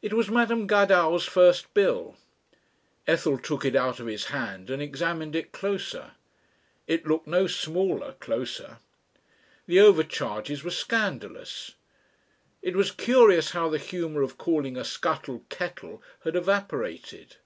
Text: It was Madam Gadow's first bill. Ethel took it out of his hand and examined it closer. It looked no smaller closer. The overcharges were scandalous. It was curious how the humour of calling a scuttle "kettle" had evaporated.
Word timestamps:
It 0.00 0.14
was 0.14 0.30
Madam 0.30 0.66
Gadow's 0.66 1.26
first 1.26 1.74
bill. 1.74 2.16
Ethel 3.06 3.36
took 3.36 3.62
it 3.62 3.76
out 3.76 4.00
of 4.00 4.06
his 4.06 4.24
hand 4.32 4.70
and 4.70 4.80
examined 4.80 5.36
it 5.36 5.52
closer. 5.52 6.12
It 6.86 7.06
looked 7.06 7.26
no 7.26 7.46
smaller 7.46 8.14
closer. 8.20 8.78
The 9.66 9.78
overcharges 9.80 10.64
were 10.64 10.70
scandalous. 10.70 11.72
It 12.62 12.74
was 12.74 12.90
curious 12.90 13.50
how 13.50 13.68
the 13.68 13.76
humour 13.76 14.22
of 14.22 14.38
calling 14.38 14.78
a 14.78 14.82
scuttle 14.82 15.44
"kettle" 15.50 16.02
had 16.24 16.36
evaporated. 16.36 17.36